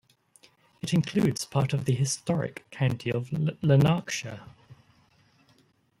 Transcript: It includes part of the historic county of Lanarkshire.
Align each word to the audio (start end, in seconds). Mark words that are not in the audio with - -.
It 0.81 0.95
includes 0.95 1.45
part 1.45 1.73
of 1.73 1.85
the 1.85 1.93
historic 1.93 2.65
county 2.71 3.11
of 3.11 3.31
Lanarkshire. 3.61 4.41